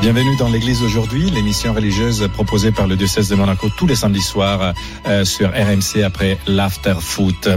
Bienvenue 0.00 0.34
dans 0.38 0.48
l'Église 0.48 0.82
aujourd'hui, 0.82 1.28
l'émission 1.28 1.74
religieuse 1.74 2.26
proposée 2.32 2.72
par 2.72 2.86
le 2.86 2.96
diocèse 2.96 3.28
de 3.28 3.34
Monaco 3.34 3.68
tous 3.68 3.86
les 3.86 3.94
samedis 3.94 4.22
soirs 4.22 4.72
euh, 5.06 5.26
sur 5.26 5.50
RMC 5.50 6.02
après 6.02 6.38
l'after 6.46 6.94
foot. 7.00 7.50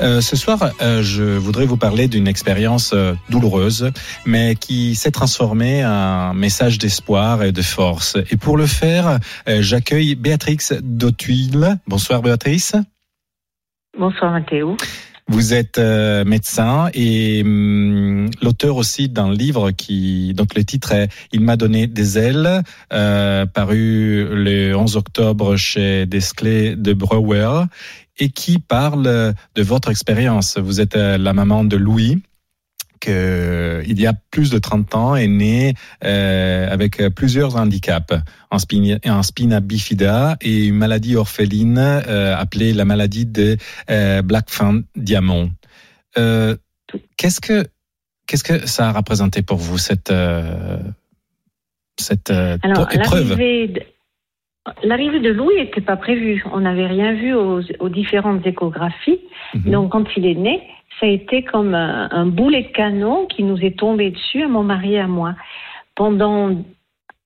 Euh, 0.00 0.22
ce 0.22 0.34
soir, 0.34 0.70
euh, 0.80 1.02
je 1.02 1.22
voudrais 1.22 1.66
vous 1.66 1.76
parler 1.76 2.08
d'une 2.08 2.26
expérience 2.26 2.92
euh, 2.94 3.12
douloureuse, 3.28 3.90
mais 4.24 4.54
qui 4.54 4.94
s'est 4.94 5.10
transformée 5.10 5.84
en 5.84 6.32
message 6.32 6.78
d'espoir 6.78 7.42
et 7.42 7.52
de 7.52 7.62
force. 7.62 8.16
Et 8.30 8.38
pour 8.38 8.56
le 8.56 8.66
faire, 8.66 9.18
euh, 9.46 9.58
j'accueille 9.60 10.14
Béatrix 10.14 10.70
Dautuil. 10.82 11.50
Bonsoir 11.86 12.22
Béatrice. 12.22 12.76
Bonsoir 13.98 14.32
Mathéo. 14.32 14.78
Vous 15.30 15.54
êtes 15.54 15.78
euh, 15.78 16.24
médecin 16.24 16.90
et 16.92 17.42
hum, 17.44 18.28
l'auteur 18.42 18.74
aussi 18.74 19.08
d'un 19.08 19.32
livre 19.32 19.70
qui, 19.70 20.34
donc 20.34 20.56
le 20.56 20.64
titre 20.64 20.90
est 20.90 21.08
Il 21.32 21.40
m'a 21.42 21.56
donné 21.56 21.86
des 21.86 22.18
ailes, 22.18 22.64
euh, 22.92 23.46
paru 23.46 24.26
le 24.28 24.74
11 24.74 24.96
octobre 24.96 25.54
chez 25.54 26.04
Desclés 26.06 26.74
de 26.74 26.94
Brouwer 26.94 27.62
et 28.18 28.30
qui 28.30 28.58
parle 28.58 29.04
de 29.54 29.62
votre 29.62 29.92
expérience. 29.92 30.58
Vous 30.58 30.80
êtes 30.80 30.96
euh, 30.96 31.16
la 31.16 31.32
maman 31.32 31.62
de 31.62 31.76
Louis 31.76 32.20
que 33.00 33.82
il 33.86 34.00
y 34.00 34.06
a 34.06 34.12
plus 34.30 34.50
de 34.50 34.58
30 34.58 34.94
ans 34.94 35.16
est 35.16 35.26
né 35.26 35.74
euh, 36.04 36.70
avec 36.70 37.02
plusieurs 37.14 37.56
handicaps, 37.56 38.14
un, 38.50 38.58
spina, 38.58 38.98
un 39.04 39.22
spina 39.22 39.60
bifida 39.60 40.36
et 40.40 40.66
une 40.66 40.76
maladie 40.76 41.16
orpheline 41.16 41.78
euh, 41.78 42.36
appelée 42.36 42.72
la 42.72 42.84
maladie 42.84 43.26
de 43.26 43.56
euh, 43.90 44.22
Blackfan 44.22 44.82
Diamond. 44.96 45.50
Euh, 46.18 46.56
qu'est-ce 47.16 47.40
que 47.40 47.66
qu'est-ce 48.26 48.44
que 48.44 48.66
ça 48.66 48.88
a 48.88 48.92
représenté 48.92 49.42
pour 49.42 49.58
vous 49.58 49.78
cette 49.78 50.10
euh, 50.10 50.78
cette 51.98 52.30
euh, 52.30 52.58
Alors, 52.62 52.92
épreuve? 52.92 53.38
L'arrivée 54.82 55.20
de, 55.20 55.30
Louis 55.30 55.56
n'était 55.56 55.80
pas 55.80 55.96
prévue. 55.96 56.44
On 56.52 56.60
n'avait 56.60 56.86
rien 56.86 57.12
vu 57.12 57.34
aux, 57.34 57.60
aux 57.78 57.88
différentes 57.88 58.46
échographies. 58.46 59.20
Mhm. 59.54 59.72
Donc, 59.72 59.92
quand 59.92 60.04
il 60.16 60.26
est 60.26 60.34
né, 60.34 60.62
ça 60.98 61.06
a 61.06 61.08
été 61.08 61.42
comme 61.42 61.74
un, 61.74 62.08
un 62.10 62.26
boulet 62.26 62.62
de 62.62 62.72
canon 62.72 63.26
qui 63.26 63.42
nous 63.42 63.58
est 63.64 63.78
tombé 63.78 64.10
dessus, 64.10 64.42
à 64.42 64.48
mon 64.48 64.62
mari 64.62 64.94
et 64.94 65.00
à 65.00 65.06
moi. 65.06 65.34
Pendant 65.94 66.56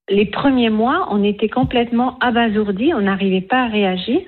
les 0.09 0.27
premiers 0.27 0.70
mois, 0.70 1.09
on 1.11 1.25
était 1.25 1.48
complètement 1.48 2.19
abasourdis, 2.20 2.92
on 2.92 3.03
n'arrivait 3.03 3.41
pas 3.41 3.62
à 3.62 3.69
réagir. 3.69 4.20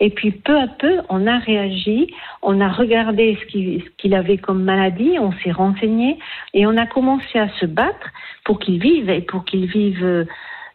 Et 0.00 0.10
puis 0.10 0.30
peu 0.30 0.58
à 0.58 0.66
peu, 0.66 1.00
on 1.08 1.26
a 1.26 1.38
réagi, 1.38 2.12
on 2.42 2.60
a 2.60 2.68
regardé 2.68 3.38
ce 3.40 3.46
qu'il 3.46 3.82
ce 3.82 3.88
qu'il 3.96 4.14
avait 4.14 4.36
comme 4.36 4.62
maladie, 4.62 5.18
on 5.18 5.32
s'est 5.42 5.52
renseigné 5.52 6.18
et 6.52 6.66
on 6.66 6.76
a 6.76 6.86
commencé 6.86 7.38
à 7.38 7.48
se 7.60 7.64
battre 7.64 8.10
pour 8.44 8.58
qu'il 8.58 8.78
vive 8.78 9.08
et 9.08 9.22
pour 9.22 9.46
qu'il 9.46 9.64
vive 9.66 10.04
euh, 10.04 10.24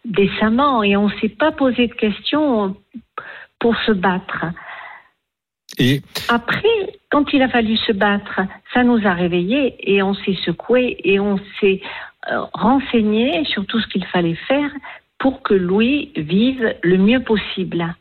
décemment. 0.05 0.83
Et 0.83 0.95
on 0.95 1.07
ne 1.07 1.13
s'est 1.19 1.29
pas 1.29 1.51
posé 1.51 1.87
de 1.87 1.93
questions 1.93 2.75
pour 3.59 3.75
se 3.85 3.91
battre. 3.91 4.45
et 5.77 6.01
Après, 6.27 6.97
quand 7.09 7.33
il 7.33 7.41
a 7.41 7.49
fallu 7.49 7.77
se 7.77 7.91
battre, 7.91 8.41
ça 8.73 8.83
nous 8.83 9.05
a 9.05 9.13
réveillés 9.13 9.75
et 9.79 10.01
on 10.03 10.13
s'est 10.13 10.37
secoué 10.45 10.97
et 11.03 11.19
on 11.19 11.39
s'est 11.59 11.81
euh, 12.31 12.41
renseigné 12.53 13.45
sur 13.45 13.65
tout 13.65 13.79
ce 13.79 13.87
qu'il 13.87 14.05
fallait 14.05 14.37
faire 14.47 14.69
pour 15.19 15.41
que 15.41 15.53
Louis 15.53 16.11
vive 16.15 16.75
le 16.83 16.97
mieux 16.97 17.23
possible. 17.23 17.95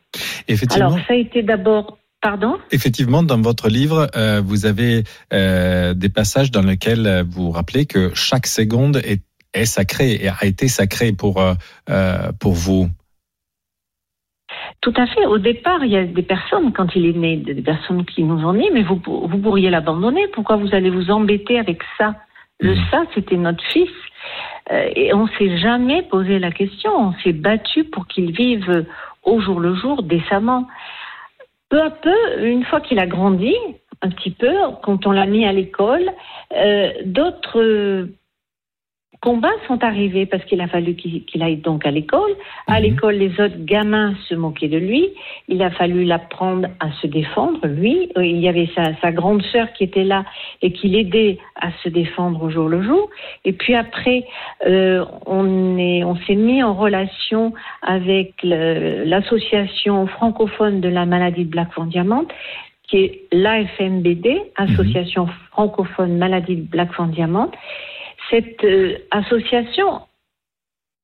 effectivement 0.48 0.88
Alors, 0.88 0.98
ça 1.06 1.14
a 1.14 1.16
été 1.16 1.42
d'abord. 1.42 1.98
Pardon? 2.22 2.58
Effectivement, 2.72 3.22
dans 3.22 3.40
votre 3.40 3.68
livre, 3.68 4.08
euh, 4.16 4.40
vous 4.44 4.66
avez 4.66 5.04
euh, 5.32 5.94
des 5.94 6.08
passages 6.08 6.50
dans 6.50 6.62
lesquels 6.62 7.24
vous 7.28 7.50
rappelez 7.50 7.86
que 7.86 8.10
chaque 8.14 8.46
seconde 8.46 8.96
est, 9.04 9.22
est 9.56 9.66
sacrée 9.66 10.12
et 10.22 10.28
a 10.28 10.44
été 10.44 10.68
sacrée 10.68 11.12
pour 11.12 11.40
euh, 11.40 11.54
euh, 11.90 12.32
pour 12.40 12.52
vous. 12.52 12.88
Tout 14.80 14.94
à 14.96 15.06
fait. 15.06 15.26
Au 15.26 15.38
départ, 15.38 15.84
il 15.84 15.90
y 15.90 15.96
a 15.96 16.04
des 16.04 16.22
personnes, 16.22 16.72
quand 16.72 16.94
il 16.94 17.06
est 17.06 17.12
né, 17.12 17.36
des 17.36 17.62
personnes 17.62 18.04
qui 18.04 18.22
nous 18.22 18.44
ont 18.44 18.52
dit, 18.52 18.70
mais 18.72 18.82
vous, 18.82 19.00
vous 19.04 19.38
pourriez 19.38 19.70
l'abandonner. 19.70 20.28
Pourquoi 20.28 20.56
vous 20.56 20.74
allez 20.74 20.90
vous 20.90 21.10
embêter 21.10 21.58
avec 21.58 21.82
ça? 21.98 22.14
Le 22.60 22.74
Mhm. 22.74 22.84
ça, 22.90 23.02
c'était 23.14 23.36
notre 23.36 23.64
fils. 23.72 23.90
Euh, 24.72 24.88
et 24.94 25.12
on 25.14 25.26
s'est 25.38 25.58
jamais 25.58 26.02
posé 26.02 26.38
la 26.38 26.50
question. 26.50 26.90
On 26.96 27.12
s'est 27.22 27.32
battu 27.32 27.84
pour 27.84 28.06
qu'il 28.06 28.32
vive 28.32 28.86
au 29.24 29.40
jour 29.40 29.60
le 29.60 29.74
jour, 29.74 30.02
décemment. 30.02 30.66
Peu 31.68 31.82
à 31.82 31.90
peu, 31.90 32.16
une 32.42 32.64
fois 32.64 32.80
qu'il 32.80 32.98
a 32.98 33.06
grandi, 33.06 33.54
un 34.02 34.08
petit 34.10 34.30
peu, 34.30 34.54
quand 34.82 35.06
on 35.06 35.10
l'a 35.10 35.26
mis 35.26 35.44
à 35.46 35.52
l'école, 35.52 36.10
euh, 36.54 36.92
d'autres 37.04 38.08
combats 39.20 39.48
sont 39.66 39.82
arrivés 39.82 40.26
parce 40.26 40.44
qu'il 40.44 40.60
a 40.60 40.68
fallu 40.68 40.94
qu'il 40.94 41.42
aille 41.42 41.56
donc 41.56 41.86
à 41.86 41.90
l'école. 41.90 42.30
À 42.66 42.76
Mhm. 42.80 42.82
l'école, 42.82 43.14
les 43.14 43.40
autres 43.40 43.64
gamins 43.64 44.14
se 44.28 44.34
moquaient 44.34 44.68
de 44.68 44.78
lui. 44.78 45.08
Il 45.48 45.62
a 45.62 45.70
fallu 45.70 46.04
l'apprendre 46.04 46.68
à 46.80 46.90
se 47.00 47.06
défendre, 47.06 47.60
lui. 47.66 48.10
Euh, 48.16 48.24
Il 48.24 48.38
y 48.38 48.48
avait 48.48 48.68
sa, 48.74 48.94
sa 49.00 49.12
grande 49.12 49.42
sœur 49.42 49.72
qui 49.72 49.84
était 49.84 50.04
là 50.04 50.24
et 50.62 50.72
qui 50.72 50.88
l'aidait 50.88 51.38
à 51.60 51.70
se 51.82 51.88
défendre 51.88 52.42
au 52.42 52.50
jour 52.50 52.68
le 52.68 52.82
jour. 52.82 53.08
Et 53.44 53.52
puis 53.52 53.74
après, 53.74 54.24
euh, 54.66 55.04
on 55.26 55.78
est, 55.78 56.04
on 56.04 56.16
s'est 56.16 56.34
mis 56.34 56.62
en 56.62 56.74
relation 56.74 57.52
avec 57.82 58.34
l'association 58.42 60.06
francophone 60.06 60.80
de 60.80 60.88
la 60.88 61.06
maladie 61.06 61.44
de 61.44 61.50
Black 61.50 61.68
Diamant, 61.86 62.24
qui 62.88 62.98
est 62.98 63.22
l'AFMBD, 63.32 64.40
Association 64.56 65.26
francophone 65.50 66.18
maladie 66.18 66.56
de 66.56 66.62
Black 66.62 66.90
Diamant. 67.10 67.50
Cette 68.30 68.64
euh, 68.64 68.96
association 69.10 70.00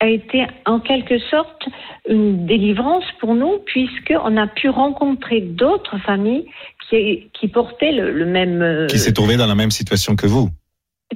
a 0.01 0.09
été 0.09 0.47
en 0.67 0.81
quelque 0.81 1.19
sorte 1.19 1.69
une 2.09 2.47
délivrance 2.47 3.05
pour 3.21 3.35
nous 3.35 3.59
puisqu'on 3.65 4.37
a 4.37 4.47
pu 4.49 4.69
rencontrer 4.69 5.41
d'autres 5.41 5.99
familles 5.99 6.47
qui, 6.89 7.31
qui 7.33 7.49
portaient 7.49 7.93
le, 7.93 8.11
le 8.11 8.27
même 8.27 8.63
euh, 8.63 8.87
Qui 8.89 8.99
s'est 8.99 9.13
trouvé 9.13 9.37
dans 9.37 9.47
la 9.47 9.55
même 9.55 9.71
situation 9.71 10.17
que 10.17 10.27
vous. 10.27 10.49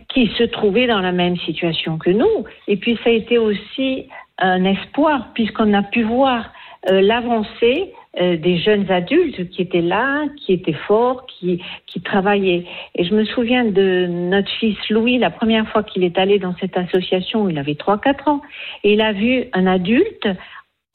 qui 0.08 0.30
se 0.38 0.44
trouvaient 0.44 0.86
dans 0.86 1.00
la 1.00 1.12
même 1.12 1.36
situation 1.38 1.98
que 1.98 2.10
nous. 2.10 2.44
Et 2.68 2.76
puis 2.76 2.96
ça 3.02 3.10
a 3.10 3.12
été 3.12 3.38
aussi 3.38 4.08
un 4.38 4.64
espoir 4.64 5.32
puisqu'on 5.34 5.72
a 5.74 5.82
pu 5.82 6.02
voir 6.04 6.52
euh, 6.90 7.00
l'avancée 7.00 7.92
euh, 8.20 8.36
des 8.36 8.58
jeunes 8.58 8.90
adultes 8.90 9.48
qui 9.50 9.62
étaient 9.62 9.82
là, 9.82 10.24
qui 10.36 10.52
étaient 10.52 10.72
forts, 10.72 11.26
qui, 11.26 11.62
qui 11.86 12.00
travaillaient. 12.00 12.64
Et 12.94 13.04
je 13.04 13.14
me 13.14 13.24
souviens 13.24 13.64
de 13.64 14.06
notre 14.06 14.50
fils 14.52 14.76
Louis, 14.88 15.18
la 15.18 15.30
première 15.30 15.68
fois 15.68 15.82
qu'il 15.82 16.02
est 16.04 16.16
allé 16.18 16.38
dans 16.38 16.54
cette 16.56 16.76
association, 16.76 17.48
il 17.48 17.58
avait 17.58 17.74
3-4 17.74 18.28
ans, 18.30 18.42
et 18.84 18.94
il 18.94 19.00
a 19.00 19.12
vu 19.12 19.44
un 19.52 19.66
adulte 19.66 20.28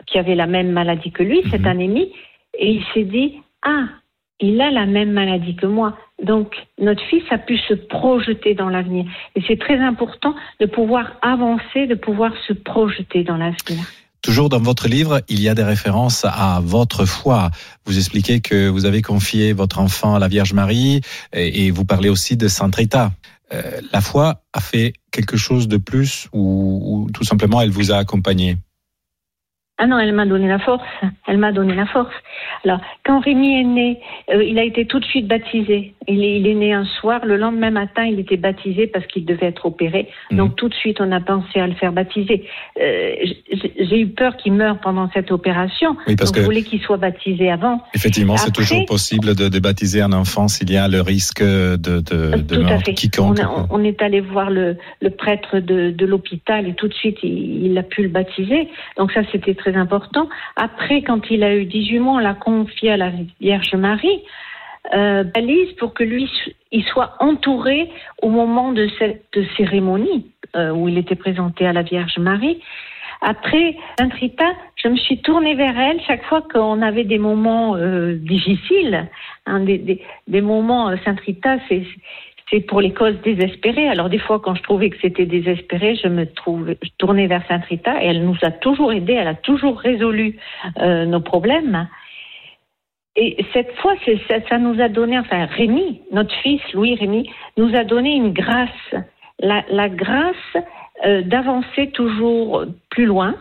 qui 0.08 0.18
avait 0.18 0.36
la 0.36 0.48
même 0.48 0.72
maladie 0.72 1.12
que 1.12 1.24
lui, 1.24 1.42
cette 1.52 1.62
Mhm. 1.62 1.68
anémie, 1.68 2.12
et 2.58 2.72
il 2.72 2.84
s'est 2.94 3.04
dit, 3.04 3.42
ah, 3.62 3.86
il 4.40 4.60
a 4.60 4.72
la 4.72 4.86
même 4.86 5.12
maladie 5.12 5.56
que 5.56 5.68
moi. 5.68 5.96
Donc, 6.24 6.56
notre 6.80 7.04
fils 7.04 7.24
a 7.30 7.38
pu 7.38 7.58
se 7.58 7.74
projeter 7.74 8.56
dans 8.56 8.70
l'avenir. 8.70 9.06
Et 9.36 9.42
c'est 9.48 9.60
très 9.60 9.78
important 9.78 10.36
de 10.60 10.66
pouvoir 10.66 11.18
avancer, 11.22 11.86
de 11.88 11.96
pouvoir 11.96 12.36
se 12.48 12.54
projeter 12.54 13.24
dans 13.24 13.38
l'avenir. 13.38 13.86
Toujours 14.22 14.50
dans 14.50 14.60
votre 14.60 14.88
livre, 14.88 15.22
il 15.30 15.42
y 15.42 15.50
a 15.50 15.56
des 15.56 15.64
références 15.64 16.26
à 16.26 16.62
votre 16.64 17.06
foi. 17.06 17.50
Vous 17.86 17.98
expliquez 17.98 18.40
que 18.40 18.70
vous 18.70 18.86
avez 18.86 19.02
confié 19.02 19.52
votre 19.52 19.80
enfant 19.80 20.14
à 20.14 20.20
la 20.20 20.28
Vierge 20.28 20.54
Marie 20.54 21.02
et, 21.34 21.72
vous 21.72 21.86
parlez 21.86 22.10
aussi 22.10 22.38
de 22.38 22.48
Sainte 22.48 22.76
Rita. 22.76 23.12
Euh, 23.52 23.82
la 23.92 24.00
foi 24.00 24.44
a 24.54 24.62
fait 24.62 24.94
quelque 25.12 25.38
chose 25.38 25.68
de 25.68 25.78
plus 25.78 26.28
ou 26.34 27.10
tout 27.14 27.24
simplement 27.24 27.62
elle 27.62 27.72
vous 27.72 27.92
a 27.92 27.98
accompagné? 27.98 28.58
Ah 29.84 29.88
non, 29.88 29.98
elle 29.98 30.14
m'a 30.14 30.28
donné 30.28 30.48
la 30.48 30.60
force. 30.60 30.84
Elle 31.28 31.40
m'a 31.40 31.52
donné 31.52 31.74
la 31.74 31.88
force. 31.88 32.14
Alors, 32.64 32.80
quand 33.04 33.20
Rémi 33.20 33.60
est 33.62 33.64
né, 33.64 34.00
euh, 34.32 34.44
il 34.44 34.60
a 34.60 34.64
été 34.64 34.86
tout 34.86 35.00
de 35.00 35.06
suite 35.06 35.28
baptisé. 35.28 35.96
Il 36.08 36.24
est, 36.24 36.38
il 36.40 36.46
est 36.46 36.54
né 36.54 36.72
un 36.74 36.86
soir. 36.86 37.26
Le 37.26 37.36
lendemain 37.36 37.72
matin, 37.72 38.06
il 38.06 38.20
était 38.20 38.38
baptisé 38.38 38.86
parce 38.86 39.08
qu'il 39.08 39.26
devait 39.26 39.48
être 39.48 39.66
opéré. 39.66 40.08
Mhm. 40.30 40.38
Donc, 40.38 40.56
tout 40.56 40.70
de 40.70 40.76
suite, 40.76 41.02
on 41.02 41.12
a 41.12 41.20
pensé 41.20 41.60
à 41.60 41.66
le 41.66 41.74
faire 41.74 41.94
baptiser. 41.94 42.46
Euh, 42.80 43.16
J'ai 43.80 44.00
eu 44.02 44.08
peur 44.10 44.38
qu'il 44.38 44.54
meure 44.54 44.78
pendant 44.80 45.10
cette 45.14 45.32
opération. 45.32 45.96
Oui, 46.08 46.16
parce 46.16 46.30
Donc, 46.30 46.36
que 46.36 46.42
je 46.42 46.46
voulais 46.46 46.62
qu'il 46.64 46.80
soit 46.82 46.98
baptisé 46.98 47.50
avant. 47.50 47.82
effectivement, 47.96 48.38
c'est 48.38 48.52
toujours 48.54 48.86
possible 48.86 49.36
de, 49.36 49.50
de 49.50 49.60
baptiser 49.60 50.02
un 50.02 50.14
enfant 50.14 50.48
s'il 50.48 50.70
y 50.72 50.78
a 50.78 50.88
le 50.88 51.02
risque 51.02 51.42
de, 51.44 51.76
de, 51.78 52.38
de 52.38 52.56
Tout 52.56 52.62
à 52.68 52.78
fait. 52.80 52.94
quiconque. 52.94 53.40
On, 53.40 53.44
a- 53.44 53.68
on 53.72 53.84
est 53.84 54.02
allé 54.04 54.20
voir 54.22 54.52
le, 54.52 54.78
le 55.02 55.10
prêtre 55.10 55.58
de, 55.60 55.90
de 55.90 56.06
l'hôpital 56.06 56.68
et 56.68 56.74
tout 56.76 56.88
de 56.88 56.94
suite 56.94 57.18
il, 57.24 57.66
il 57.66 57.78
a 57.78 57.84
pu 57.84 58.04
le 58.04 58.10
baptiser. 58.10 58.68
Donc 58.98 59.12
ça 59.12 59.22
c'était 59.32 59.56
très 59.56 59.71
important. 59.78 60.30
Après, 60.56 61.02
quand 61.02 61.30
il 61.30 61.44
a 61.44 61.56
eu 61.56 61.66
18 61.66 62.00
mois, 62.00 62.14
on 62.16 62.20
l'a 62.20 62.34
confié 62.34 62.92
à 62.92 62.98
la 62.98 63.12
Vierge 63.40 63.74
Marie, 63.76 64.22
euh, 64.94 65.24
balise 65.24 65.74
pour 65.74 65.94
que 65.94 66.04
lui 66.04 66.30
il 66.72 66.84
soit 66.86 67.16
entouré 67.20 67.90
au 68.22 68.30
moment 68.30 68.72
de 68.72 68.90
cette 68.98 69.38
cérémonie 69.56 70.32
euh, 70.56 70.72
où 70.72 70.90
il 70.90 70.98
était 70.98 71.16
présenté 71.16 71.68
à 71.68 71.74
la 71.74 71.84
Vierge 71.84 72.18
Marie. 72.18 72.62
Après, 73.22 73.78
Sainte 74.00 74.14
Rita, 74.14 74.52
je 74.76 74.88
me 74.88 74.98
suis 74.98 75.22
tournée 75.22 75.54
vers 75.54 75.78
elle 75.80 76.02
chaque 76.02 76.26
fois 76.26 76.42
qu'on 76.42 76.82
avait 76.82 77.04
des 77.04 77.20
moments 77.20 77.76
euh, 77.76 78.16
difficiles, 78.16 79.08
hein, 79.46 79.60
des, 79.60 80.42
moments. 80.42 80.92
Sainte 81.06 81.20
Rita, 81.20 81.58
c'est 81.70 81.84
c'est 82.52 82.60
pour 82.62 82.82
les 82.82 82.94
causes 82.94 83.20
désespérées. 83.24 83.88
Alors 83.88 84.10
des 84.10 84.20
fois, 84.20 84.40
quand 84.40 84.56
je 84.56 84.62
trouvais 84.64 84.90
que 84.90 84.98
c'était 85.02 85.26
désespéré, 85.26 85.96
je 85.96 86.08
me 86.08 86.26
tournais 86.98 87.28
vers 87.28 87.46
Sainte 87.48 87.66
Rita 87.66 88.04
et 88.04 88.08
elle 88.08 88.26
nous 88.26 88.38
a 88.42 88.52
toujours 88.52 88.92
aidés, 88.92 89.14
elle 89.14 89.30
a 89.30 89.36
toujours 89.36 89.80
résolu 89.80 90.38
euh, 90.80 91.06
nos 91.06 91.22
problèmes. 91.22 91.88
Et 93.16 93.46
cette 93.54 93.74
fois, 93.78 93.94
ça, 94.50 94.58
nous 94.58 94.80
a 94.82 94.88
donné, 94.88 95.20
enfin 95.20 95.46
Rémi, 95.46 96.02
notre 96.12 96.34
fils 96.36 96.62
Louis 96.74 96.96
Rémi, 96.96 97.30
nous 97.58 97.76
a 97.76 97.84
donné 97.84 98.16
une 98.16 98.32
grâce, 98.32 98.96
la, 99.40 99.64
la 99.70 99.90
grâce 99.90 100.36
euh, 101.06 101.22
d'avancer 101.22 101.92
toujours 101.92 102.66
plus 102.90 103.06
loin, 103.06 103.36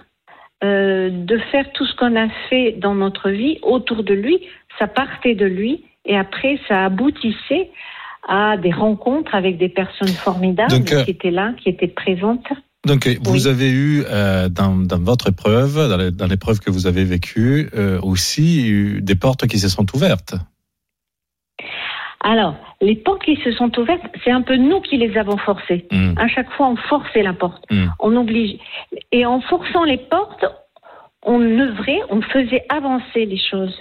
euh, 0.65 1.09
de 1.11 1.39
faire 1.53 1.71
tout 1.73 1.87
ce 1.87 1.95
qu'on 1.97 2.17
a 2.17 2.29
fait 2.49 2.73
dans 2.73 2.95
notre 2.95 3.31
vie 3.31 3.59
autour 3.63 4.03
de 4.03 4.15
lui, 4.15 4.41
ça 4.79 4.89
partait 4.89 5.35
de 5.35 5.47
lui 5.47 5.85
et 6.05 6.17
après 6.17 6.59
ça 6.69 6.85
aboutissait 6.87 7.71
à 8.29 8.57
des 8.57 8.73
rencontres 8.73 9.35
avec 9.35 9.59
des 9.59 9.69
personnes 9.69 10.09
formidables 10.09 10.71
Donc, 10.71 10.93
euh, 10.93 11.05
qui 11.05 11.11
étaient 11.11 11.31
là, 11.31 11.53
qui 11.63 11.69
étaient 11.69 11.89
présentes. 11.89 12.47
Donc, 12.87 13.07
euh, 13.07 13.15
vous 13.23 13.47
Oui. 13.47 13.49
avez 13.49 13.71
eu 13.71 14.05
euh, 14.09 14.49
dans, 14.49 14.75
dans 14.77 14.99
votre 14.99 15.29
épreuve, 15.29 16.15
dans 16.17 16.27
l'épreuve 16.27 16.61
que 16.61 16.71
vous 16.71 16.87
avez 16.87 17.05
vécue, 17.05 17.69
euh, 17.75 18.01
aussi 18.01 18.69
eu 18.69 19.01
des 19.03 19.15
portes 19.17 19.47
qui 19.47 19.59
se 19.59 19.69
sont 19.69 19.87
ouvertes. 19.95 20.35
Alors, 22.23 22.55
les 22.83 22.97
portes 22.97 23.23
qui 23.23 23.37
se 23.37 23.53
sont 23.53 23.77
ouvertes, 23.79 24.03
c'est 24.25 24.31
un 24.31 24.43
peu 24.43 24.57
nous 24.57 24.81
qui 24.81 24.97
les 24.99 25.17
avons 25.17 25.39
forcées. 25.39 25.87
Mm. 25.91 26.15
À 26.19 26.29
chaque 26.29 26.51
fois, 26.53 26.69
on 26.69 26.77
forçait 26.77 27.23
la 27.23 27.33
porte. 27.33 27.65
Mm. 27.71 27.87
On 27.99 28.17
oblige. 28.17 28.59
Et 29.13 29.25
en 29.25 29.41
forçant 29.41 29.85
les 29.85 29.97
portes, 29.97 30.45
on 31.23 31.41
œuvrait, 31.41 32.01
on 32.11 32.23
faisait 32.23 32.65
avancer 32.69 33.27
les 33.27 33.39
choses. 33.39 33.79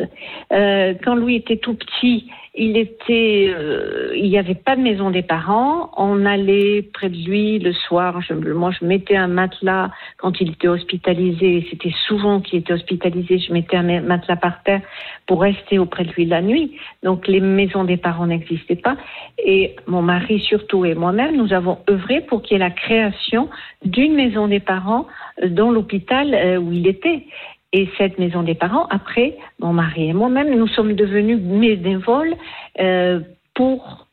Euh, 0.52 0.94
quand 1.04 1.16
Louis 1.16 1.36
était 1.36 1.58
tout 1.58 1.74
petit, 1.74 2.30
il 2.56 2.78
était, 2.78 3.54
euh, 3.56 4.14
il 4.16 4.30
n'y 4.30 4.38
avait 4.38 4.56
pas 4.56 4.76
de 4.76 4.82
maison 4.82 5.12
des 5.12 5.22
parents. 5.22 5.92
On 5.98 6.26
allait 6.26 6.82
près 6.82 7.10
de 7.10 7.16
lui 7.16 7.60
le 7.60 7.74
soir. 7.74 8.22
Je, 8.22 8.34
moi, 8.34 8.72
je 8.72 8.86
mettais 8.86 9.16
un 9.16 9.28
matelas 9.28 9.92
quand 10.18 10.42
il 10.42 10.52
était 10.52 10.68
hospitalisé. 10.68 11.68
C'était 11.70 11.94
souvent 12.08 12.42
qu'il 12.42 12.60
était 12.60 12.74
hospitalisé. 12.74 13.40
Je 13.40 13.54
mettais 13.54 13.78
un 13.78 14.02
matelas 14.02 14.36
par 14.36 14.64
terre 14.64 14.82
pour 15.28 15.42
rester 15.42 15.78
auprès 15.78 16.06
de 16.06 16.12
lui 16.12 16.26
la 16.26 16.42
nuit. 16.42 16.76
Donc, 17.04 17.28
les 17.28 17.40
maisons 17.40 17.84
des 17.84 17.98
parents 17.98 18.28
n'existaient 18.28 18.76
pas. 18.76 18.98
Et 19.38 19.76
mon 19.86 20.02
mari 20.02 20.40
surtout 20.40 20.86
et 20.86 20.96
moi-même, 20.96 21.38
nous 21.38 21.54
avons 21.54 21.80
œuvré 21.90 22.22
pour 22.22 22.42
qu'il 22.42 22.54
y 22.54 22.56
ait 22.56 22.60
la 22.60 22.72
création 22.72 23.50
d'une 23.86 24.16
maison 24.16 24.48
des 24.48 24.60
parents 24.60 25.08
dans 25.48 25.72
l'hôpital 25.72 26.34
euh, 26.34 26.58
où 26.58 26.72
il 26.74 26.88
était. 26.88 27.26
Et 27.72 27.88
cette 27.98 28.18
maison 28.18 28.42
des 28.42 28.56
parents, 28.56 28.88
après, 28.90 29.38
mon 29.60 29.74
mari 29.74 30.10
et 30.10 30.14
moi-même, 30.14 30.56
nous 30.56 30.68
sommes 30.68 30.94
devenus 30.94 31.40
bénévoles 31.40 32.36
euh, 32.80 33.20
pour 33.54 34.08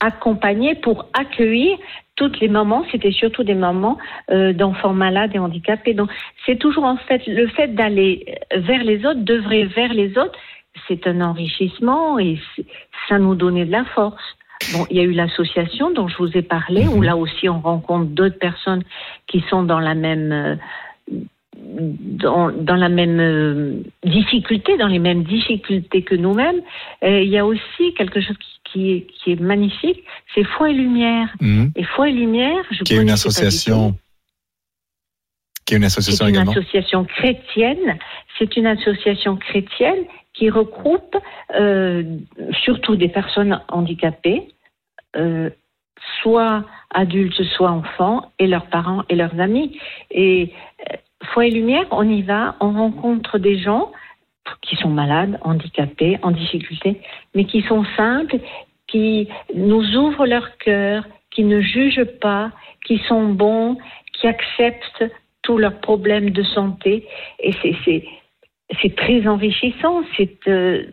accompagner, 0.00 0.74
pour 0.74 1.06
accueillir 1.12 1.78
toutes 2.16 2.40
les 2.40 2.48
mamans. 2.48 2.84
C'était 2.90 3.12
surtout 3.12 3.44
des 3.44 3.54
mamans 3.54 3.98
euh, 4.30 4.52
d'enfants 4.52 4.92
malades 4.92 5.30
et 5.34 5.38
handicapés. 5.38 5.94
Donc, 5.94 6.10
c'est 6.44 6.58
toujours 6.58 6.84
en 6.84 6.96
fait 6.96 7.26
le 7.26 7.46
fait 7.48 7.68
d'aller 7.68 8.36
vers 8.54 8.82
les 8.82 9.06
autres, 9.06 9.20
d'œuvrer 9.20 9.64
vers 9.64 9.92
les 9.92 10.18
autres, 10.18 10.38
c'est 10.88 11.06
un 11.06 11.20
enrichissement 11.20 12.18
et 12.18 12.38
ça 13.08 13.18
nous 13.18 13.34
donnait 13.34 13.66
de 13.66 13.72
la 13.72 13.84
force. 13.84 14.22
Bon, 14.72 14.86
il 14.90 14.96
y 14.96 15.00
a 15.00 15.02
eu 15.02 15.12
l'association 15.12 15.90
dont 15.90 16.08
je 16.08 16.16
vous 16.18 16.36
ai 16.36 16.42
parlé, 16.42 16.86
où 16.86 17.02
là 17.02 17.16
aussi 17.16 17.48
on 17.48 17.60
rencontre 17.60 18.10
d'autres 18.10 18.38
personnes 18.38 18.84
qui 19.26 19.44
sont 19.50 19.64
dans 19.64 19.80
la 19.80 19.94
même 19.94 20.32
euh, 20.32 20.56
dans, 21.62 22.50
dans 22.50 22.76
la 22.76 22.88
même 22.88 23.20
euh, 23.20 23.82
difficulté, 24.04 24.76
dans 24.76 24.88
les 24.88 24.98
mêmes 24.98 25.22
difficultés 25.22 26.02
que 26.02 26.14
nous-mêmes. 26.14 26.60
Euh, 27.04 27.20
il 27.20 27.28
y 27.28 27.38
a 27.38 27.46
aussi 27.46 27.94
quelque 27.96 28.20
chose 28.20 28.36
qui, 28.38 28.72
qui, 28.72 28.92
est, 28.92 29.06
qui 29.06 29.32
est 29.32 29.40
magnifique, 29.40 30.02
c'est 30.34 30.44
Foi 30.44 30.70
et 30.70 30.74
Lumière. 30.74 31.28
Mm. 31.40 31.66
Et 31.76 31.84
Foi 31.84 32.08
et 32.08 32.12
Lumière, 32.12 32.64
je 32.70 32.82
Qui 32.82 32.94
est 32.94 33.02
une 33.02 33.10
association. 33.10 33.94
Qui 35.64 35.74
est 35.74 35.76
une 35.76 35.84
association 35.84 36.26
C'est 36.26 36.30
une 36.30 36.36
également. 36.36 36.52
association 36.52 37.04
chrétienne. 37.04 37.98
C'est 38.38 38.56
une 38.56 38.66
association 38.66 39.36
chrétienne 39.36 40.04
qui 40.34 40.50
regroupe 40.50 41.16
euh, 41.54 42.02
surtout 42.64 42.96
des 42.96 43.08
personnes 43.08 43.60
handicapées, 43.68 44.48
euh, 45.16 45.50
soit 46.22 46.64
adultes, 46.90 47.42
soit 47.56 47.70
enfants, 47.70 48.32
et 48.38 48.46
leurs 48.46 48.66
parents 48.66 49.04
et 49.08 49.14
leurs 49.14 49.38
amis. 49.38 49.78
Et 50.10 50.52
Foi 51.32 51.46
et 51.46 51.50
Lumière, 51.50 51.86
on 51.90 52.08
y 52.08 52.22
va, 52.22 52.56
on 52.60 52.72
rencontre 52.72 53.38
des 53.38 53.58
gens 53.58 53.90
qui 54.60 54.76
sont 54.76 54.88
malades, 54.90 55.38
handicapés, 55.42 56.18
en 56.22 56.32
difficulté, 56.32 57.00
mais 57.34 57.44
qui 57.44 57.62
sont 57.62 57.84
simples, 57.96 58.38
qui 58.88 59.28
nous 59.54 59.96
ouvrent 59.96 60.26
leur 60.26 60.58
cœur, 60.58 61.04
qui 61.30 61.44
ne 61.44 61.60
jugent 61.60 62.04
pas, 62.20 62.50
qui 62.84 62.98
sont 63.08 63.28
bons, 63.28 63.78
qui 64.12 64.26
acceptent 64.26 65.04
tous 65.42 65.58
leurs 65.58 65.80
problèmes 65.80 66.30
de 66.30 66.42
santé. 66.42 67.06
Et 67.40 67.52
c'est, 67.62 68.96
très 68.96 69.26
enrichissant. 69.26 70.02
C'est, 70.16 70.36
euh, 70.48 70.84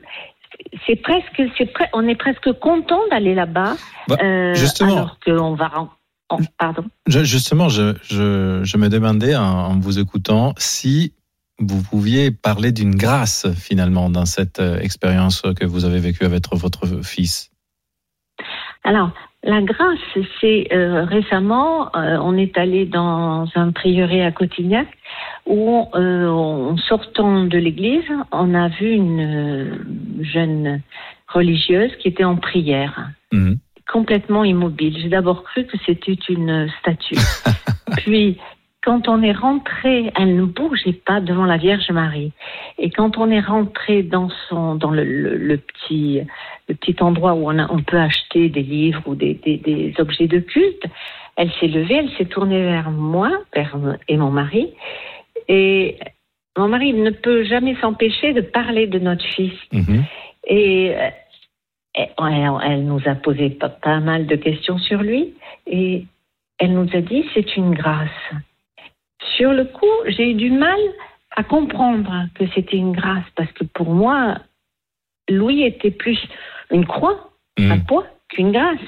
c'est 0.86 0.96
presque, 0.96 1.40
pre- 1.40 1.90
on 1.94 2.08
est 2.08 2.16
presque 2.16 2.52
content 2.54 3.02
d'aller 3.12 3.36
là-bas. 3.36 3.76
Bah, 4.08 4.16
euh, 4.22 4.54
justement. 4.54 4.98
Alors 4.98 5.20
qu'on 5.26 5.56
va. 5.56 5.90
Pardon. 6.58 6.84
Je- 7.08 7.24
justement, 7.24 7.70
je, 7.70 7.96
je, 8.04 8.62
je 8.64 8.78
me 8.78 8.90
demandais 8.90 9.36
en, 9.36 9.80
vous 9.80 10.00
écoutant 10.00 10.54
si 10.58 11.14
vous 11.60 11.82
pouviez 11.84 12.32
parler 12.32 12.72
d'une 12.72 12.96
grâce 12.96 13.48
finalement 13.54 14.10
dans 14.10 14.26
cette 14.26 14.60
euh, 14.60 14.80
expérience 14.80 15.42
que 15.60 15.66
vous 15.66 15.86
avez 15.86 16.00
vécue 16.00 16.24
avec 16.26 16.44
votre 16.54 17.04
fils. 17.04 17.52
Alors, 18.84 19.12
la 19.44 19.62
grâce, 19.62 20.00
c'est 20.40 20.68
euh, 20.74 21.04
récemment, 21.06 21.96
euh, 21.96 22.18
on 22.22 22.38
est 22.38 22.58
allé 22.58 22.86
dans 22.86 23.48
un 23.56 23.72
prieuré 23.72 24.26
à 24.26 24.32
Cotignac 24.32 24.88
où, 25.46 25.86
euh, 25.96 26.28
en 26.30 26.78
sortant 26.78 27.46
de 27.46 27.58
l'église, 27.58 28.04
on 28.32 28.54
a 28.54 28.68
vu 28.70 28.92
une 28.92 29.86
jeune 30.22 30.82
religieuse 31.28 31.92
qui 32.02 32.08
était 32.08 32.24
en 32.24 32.36
prière, 32.38 33.10
Mhm. 33.32 33.58
Complètement 33.92 34.44
immobile. 34.44 34.98
J'ai 35.02 35.10
d'abord 35.10 35.44
cru 35.44 35.66
que 35.66 35.78
c'était 35.86 36.18
une 36.30 36.70
statue. 36.80 37.16
Puis, 37.98 38.38
quand 38.84 39.08
on 39.10 39.22
est 39.22 39.34
rentré, 39.34 40.12
elle 40.16 40.36
ne 40.38 40.44
bougeait 40.46 40.94
pas 40.94 41.20
devant 41.20 41.46
la 41.46 41.58
Vierge 41.58 41.90
Marie. 41.92 42.32
Et 42.78 42.90
quand 42.92 43.18
on 43.18 43.30
est 43.30 43.42
rentré 43.42 44.04
dans 44.04 44.30
son, 44.48 44.76
dans 44.76 44.92
le, 44.92 45.04
le- 45.04 45.36
le 45.38 45.58
petit, 45.58 46.22
le 46.70 46.76
petit 46.76 46.96
endroit 47.02 47.34
où 47.34 47.50
on, 47.50 47.58
a- 47.60 47.68
on 47.72 47.82
peut 47.82 48.00
acheter 48.00 48.48
des 48.50 48.64
livres 48.64 49.02
ou 49.06 49.16
des, 49.16 49.34
des- 49.34 49.58
des 49.58 49.94
objets 50.00 50.28
de 50.28 50.40
culte, 50.40 50.84
elle 51.36 51.52
s'est 51.60 51.68
levée, 51.68 51.96
elle 51.96 52.12
s'est 52.18 52.26
tournée 52.26 52.62
vers 52.62 52.92
moi 52.92 53.32
vers, 53.54 53.76
et 54.08 54.18
mon 54.18 54.30
mari. 54.32 54.70
Et 55.48 55.98
mon 56.58 56.68
mari 56.68 56.94
ne 56.94 57.10
peut 57.12 57.44
jamais 57.44 57.76
s'empêcher 57.82 58.34
de 58.34 58.42
parler 58.42 58.88
de 58.88 59.00
notre 59.00 59.26
fils. 59.26 59.54
Mhm. 59.74 60.04
Et 60.48 60.94
elle, 62.18 62.86
nous 62.86 63.02
a 63.06 63.16
posé 63.16 63.50
pas, 63.50 63.70
pas 63.70 64.00
mal 64.00 64.28
de 64.28 64.36
questions 64.36 64.78
sur 64.78 65.02
lui 65.02 65.34
et 65.68 66.06
elle 66.58 66.74
nous 66.74 66.90
a 66.94 67.02
dit 67.02 67.26
c'est 67.34 67.56
une 67.58 67.74
grâce. 67.74 68.10
Sur 69.38 69.54
le 69.54 69.66
coup, 69.66 69.86
j'ai 70.08 70.32
eu 70.32 70.34
du 70.34 70.52
mal 70.52 70.80
à 71.36 71.44
comprendre 71.44 72.28
que 72.36 72.46
c'était 72.54 72.78
une 72.78 72.92
grâce 72.94 73.26
parce 73.36 73.52
que 73.54 73.64
pour 73.64 73.90
moi, 73.90 74.38
Louis 75.30 75.64
était 75.64 75.92
plus 75.92 76.20
une 76.72 76.86
croix, 76.86 77.32
un 77.58 77.78
Mhm. 77.78 77.86
poids 77.86 78.06
qu'une 78.30 78.52
grâce. 78.52 78.80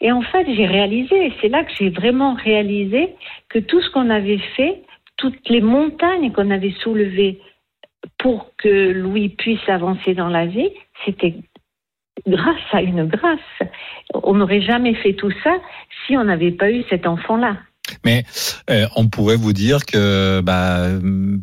Et 0.00 0.12
en 0.12 0.22
fait, 0.22 0.46
j'ai 0.54 0.66
réalisé, 0.66 1.32
c'est 1.40 1.48
là 1.48 1.64
que 1.64 1.72
j'ai 1.78 1.90
vraiment 1.90 2.34
réalisé 2.34 3.14
que 3.48 3.58
tout 3.58 3.80
ce 3.80 3.90
qu'on 3.90 4.10
avait 4.10 4.42
fait, 4.56 4.82
toutes 5.16 5.48
les 5.48 5.60
montagnes 5.60 6.32
qu'on 6.32 6.50
avait 6.50 6.74
soulevées 6.82 7.40
pour 8.18 8.52
que 8.56 8.92
Louis 8.92 9.30
puisse 9.30 9.68
avancer 9.68 10.14
dans 10.14 10.28
la 10.28 10.46
vie, 10.46 10.70
c'était 11.04 11.34
grâce 12.26 12.56
à 12.72 12.82
une 12.82 13.06
grâce. 13.06 13.70
On 14.14 14.34
n'aurait 14.34 14.62
jamais 14.62 14.94
fait 14.94 15.14
tout 15.14 15.32
ça 15.42 15.56
si 16.06 16.16
on 16.16 16.24
n'avait 16.24 16.52
pas 16.52 16.70
eu 16.70 16.84
cet 16.88 17.06
enfant-là. 17.06 17.56
Mais 18.04 18.24
euh, 18.70 18.86
on 18.96 19.08
pourrait 19.08 19.36
vous 19.36 19.52
dire 19.52 19.86
que 19.86 20.40
bah, 20.40 20.88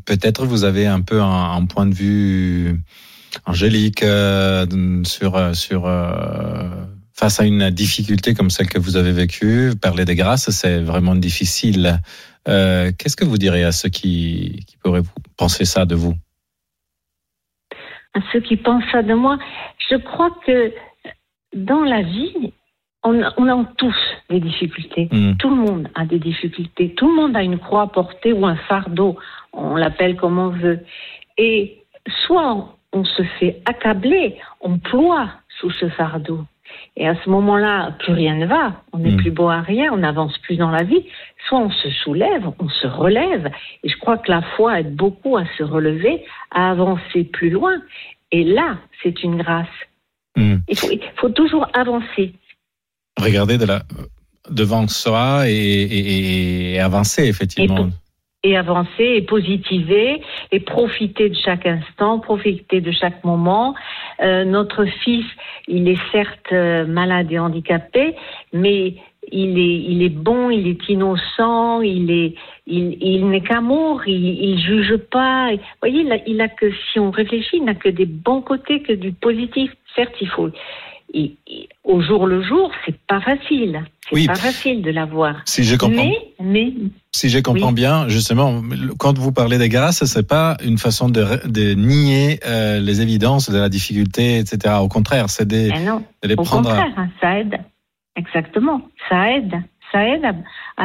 peut-être 0.05 0.45
vous 0.45 0.63
avez 0.63 0.87
un 0.87 1.01
peu 1.01 1.21
un, 1.21 1.65
point 1.65 1.85
de 1.85 1.93
vue 1.93 2.81
angélique 3.45 4.03
euh, 4.03 4.65
sur 5.05 5.55
sur 5.55 5.85
euh, 5.85 6.69
face 7.13 7.39
à 7.39 7.45
une 7.45 7.69
difficulté 7.69 8.33
comme 8.33 8.49
celle 8.49 8.67
que 8.67 8.79
vous 8.79 8.97
avez 8.97 9.11
vécue. 9.11 9.71
Parler 9.81 10.05
des 10.05 10.15
grâces, 10.15 10.49
c'est 10.49 10.81
vraiment 10.81 11.15
difficile. 11.15 12.01
Qu'est-ce 12.45 13.15
que 13.15 13.23
vous 13.23 13.37
direz 13.37 13.63
à 13.63 13.71
ceux 13.71 13.89
qui, 13.89 14.65
qui 14.67 14.75
pourraient 14.77 15.03
penser 15.37 15.63
ça 15.63 15.85
de 15.85 15.95
vous? 15.95 16.15
À 18.13 18.19
ceux 18.31 18.39
qui 18.39 18.57
pensent 18.57 18.83
ça 18.91 19.01
de 19.01 19.13
moi, 19.13 19.37
je 19.89 19.95
crois 19.95 20.31
que 20.45 20.73
dans 21.53 21.83
la 21.83 22.01
vie, 22.01 22.53
on, 23.03 23.21
on 23.37 23.47
a 23.47 23.65
tous 23.77 23.95
des 24.29 24.39
difficultés. 24.39 25.09
Mm. 25.11 25.37
Tout 25.37 25.49
le 25.49 25.55
monde 25.55 25.89
a 25.95 26.05
des 26.05 26.19
difficultés. 26.19 26.93
Tout 26.95 27.07
le 27.07 27.15
monde 27.15 27.35
a 27.35 27.43
une 27.43 27.59
croix 27.59 27.83
à 27.83 27.87
porter 27.87 28.33
ou 28.33 28.45
un 28.45 28.55
fardeau. 28.55 29.17
On 29.51 29.75
l'appelle 29.75 30.15
comme 30.15 30.39
on 30.39 30.49
veut. 30.49 30.79
Et 31.37 31.83
soit 32.25 32.77
on 32.93 33.03
se 33.03 33.23
fait 33.39 33.61
accabler, 33.65 34.37
on 34.61 34.77
ploie 34.77 35.29
sous 35.59 35.71
ce 35.71 35.89
fardeau. 35.89 36.41
Et 36.95 37.07
à 37.07 37.15
ce 37.23 37.29
moment-là, 37.29 37.95
plus 37.99 38.13
rien 38.13 38.35
ne 38.35 38.45
va. 38.45 38.81
On 38.93 38.99
n'est 38.99 39.11
Mm. 39.11 39.17
plus 39.17 39.31
beau 39.31 39.49
à 39.49 39.61
rien, 39.61 39.91
on 39.91 39.97
n'avance 39.97 40.37
plus 40.39 40.55
dans 40.57 40.69
la 40.71 40.83
vie. 40.83 41.03
Soit 41.47 41.59
on 41.59 41.69
se 41.71 41.89
soulève, 41.89 42.45
on 42.59 42.69
se 42.69 42.87
relève. 42.87 43.51
Et 43.83 43.89
je 43.89 43.97
crois 43.97 44.17
que 44.17 44.31
la 44.31 44.41
foi 44.55 44.79
aide 44.79 44.95
beaucoup 44.95 45.37
à 45.37 45.43
se 45.57 45.63
relever, 45.63 46.23
à 46.51 46.69
avancer 46.71 47.23
plus 47.23 47.49
loin. 47.49 47.81
Et 48.31 48.43
là, 48.43 48.77
c'est 49.01 49.23
une 49.23 49.37
grâce. 49.37 49.67
Mm. 50.35 50.55
Il 50.67 50.77
faut, 50.77 50.89
il 50.91 51.01
faut 51.17 51.29
toujours 51.29 51.67
avancer. 51.73 52.33
Regardez 53.19 53.57
de 53.57 53.65
la, 53.65 53.83
devant 54.49 54.87
soi 54.87 55.43
et, 55.49 55.53
et- 55.53 56.73
et 56.73 56.79
avancer, 56.79 57.27
effectivement. 57.27 57.87
et 57.87 57.91
avancer 58.51 59.03
et 59.15 59.21
positiver 59.21 60.21
et 60.51 60.59
profiter 60.59 61.29
de 61.29 61.35
chaque 61.35 61.65
instant, 61.65 62.19
profiter 62.19 62.81
de 62.81 62.91
chaque 62.91 63.23
moment. 63.23 63.73
Euh, 64.21 64.43
notre 64.43 64.83
fils, 64.85 65.25
il 65.67 65.87
est 65.87 66.11
certes 66.11 66.51
euh, 66.51 66.85
malade 66.85 67.31
et 67.31 67.39
handicapé, 67.39 68.15
mais 68.51 68.95
il 69.31 69.57
est, 69.57 69.91
il 69.91 70.03
est 70.03 70.09
bon, 70.09 70.49
il 70.49 70.67
est 70.67 70.89
innocent, 70.89 71.81
il 71.81 72.11
est, 72.11 72.35
il, 72.67 72.97
il 73.01 73.29
n'est 73.29 73.41
qu'amour, 73.41 74.01
il, 74.05 74.43
il 74.43 74.59
juge 74.59 74.97
pas. 74.97 75.51
Vous 75.51 75.59
voyez, 75.81 76.01
il 76.01 76.11
a, 76.11 76.17
il 76.27 76.41
a 76.41 76.49
que, 76.49 76.69
si 76.91 76.99
on 76.99 77.11
réfléchit, 77.11 77.57
il 77.57 77.63
n'a 77.63 77.75
que 77.75 77.89
des 77.89 78.05
bons 78.05 78.41
côtés, 78.41 78.81
que 78.81 78.93
du 78.93 79.13
positif. 79.13 79.71
Certes, 79.95 80.15
il 80.19 80.27
faut, 80.27 80.49
il- 81.13 81.37
au 81.83 82.01
jour 82.01 82.27
le 82.27 82.41
jour, 82.41 82.71
c'est 82.85 82.97
pas 83.07 83.21
facile. 83.21 83.83
C'est 84.09 84.15
Oui. 84.15 84.27
pas 84.27 84.35
facile 84.35 84.81
de 84.81 84.89
l'avoir. 84.91 85.35
Si 85.45 85.63
je 85.63 85.75
comprends, 85.75 86.03
Mais, 86.03 86.17
mais, 86.41 86.73
si 87.11 87.29
je 87.29 87.39
comprends 87.39 87.67
Oui. 87.69 87.73
bien, 87.73 88.07
justement, 88.07 88.61
quand 88.97 89.17
vous 89.17 89.31
parlez 89.31 89.57
des 89.57 89.69
grâces, 89.69 90.03
c'est 90.05 90.27
pas 90.27 90.57
une 90.63 90.77
façon 90.77 91.09
de, 91.09 91.23
de 91.47 91.73
nier 91.75 92.39
euh, 92.45 92.79
les 92.79 93.01
évidences 93.01 93.49
de 93.49 93.57
la 93.57 93.69
difficulté, 93.69 94.37
etc. 94.39 94.75
Au 94.81 94.87
contraire, 94.87 95.29
c'est 95.29 95.47
des, 95.47 95.69
eh 95.75 95.79
non. 95.79 96.03
de 96.23 96.27
les 96.29 96.35
Au 96.35 96.43
prendre. 96.43 96.69
à- 96.69 96.75
contraire, 96.75 96.93
hein, 96.97 97.09
ça 97.21 97.39
aide. 97.39 97.57
Exactement, 98.15 98.81
ça 99.09 99.31
aide. 99.31 99.53
Ça 99.91 100.07
aide 100.07 100.25
à, 100.25 100.33